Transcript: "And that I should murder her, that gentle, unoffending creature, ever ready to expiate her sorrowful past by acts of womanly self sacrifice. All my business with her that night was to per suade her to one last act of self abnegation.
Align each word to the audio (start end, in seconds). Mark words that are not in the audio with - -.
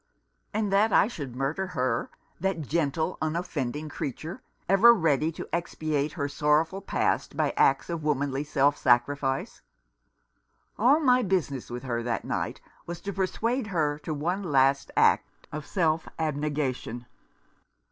"And 0.51 0.73
that 0.73 0.91
I 0.91 1.07
should 1.07 1.35
murder 1.35 1.67
her, 1.77 2.09
that 2.39 2.63
gentle, 2.63 3.19
unoffending 3.21 3.87
creature, 3.87 4.41
ever 4.67 4.95
ready 4.95 5.31
to 5.33 5.47
expiate 5.53 6.13
her 6.13 6.27
sorrowful 6.27 6.81
past 6.81 7.37
by 7.37 7.51
acts 7.55 7.87
of 7.87 8.03
womanly 8.03 8.43
self 8.43 8.75
sacrifice. 8.75 9.61
All 10.75 10.99
my 11.01 11.21
business 11.21 11.69
with 11.69 11.83
her 11.83 12.01
that 12.01 12.25
night 12.25 12.61
was 12.87 12.99
to 13.01 13.13
per 13.13 13.27
suade 13.27 13.67
her 13.67 13.99
to 13.99 14.11
one 14.11 14.41
last 14.41 14.89
act 14.97 15.47
of 15.51 15.67
self 15.67 16.07
abnegation. 16.17 17.05